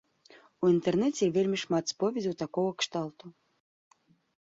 У 0.63 0.69
інтэрнэце 0.75 1.23
вельмі 1.37 1.61
шмат 1.65 1.85
споведзяў 1.93 2.35
такога 2.43 2.71
кшталту. 2.83 3.25